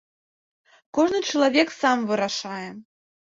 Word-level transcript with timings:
Кожны 0.99 1.19
чалавек 1.33 1.75
сам 1.81 1.97
вырашае. 2.13 2.69